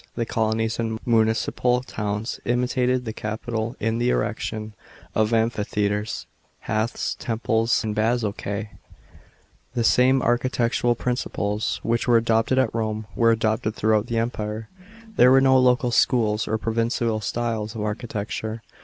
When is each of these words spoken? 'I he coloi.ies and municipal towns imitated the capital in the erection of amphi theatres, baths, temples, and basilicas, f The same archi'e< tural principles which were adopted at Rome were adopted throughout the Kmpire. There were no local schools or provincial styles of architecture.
'I 0.17 0.21
he 0.21 0.25
coloi.ies 0.25 0.79
and 0.79 0.99
municipal 1.05 1.81
towns 1.83 2.39
imitated 2.43 3.05
the 3.05 3.13
capital 3.13 3.75
in 3.79 3.99
the 3.99 4.09
erection 4.09 4.73
of 5.13 5.31
amphi 5.31 5.61
theatres, 5.63 6.25
baths, 6.65 7.15
temples, 7.19 7.83
and 7.83 7.93
basilicas, 7.93 8.69
f 8.71 8.79
The 9.75 9.83
same 9.83 10.19
archi'e< 10.21 10.71
tural 10.71 10.97
principles 10.97 11.79
which 11.83 12.07
were 12.07 12.17
adopted 12.17 12.57
at 12.57 12.73
Rome 12.73 13.05
were 13.15 13.29
adopted 13.29 13.75
throughout 13.75 14.07
the 14.07 14.15
Kmpire. 14.15 14.65
There 15.17 15.29
were 15.29 15.39
no 15.39 15.59
local 15.59 15.91
schools 15.91 16.47
or 16.47 16.57
provincial 16.57 17.21
styles 17.21 17.75
of 17.75 17.81
architecture. 17.81 18.63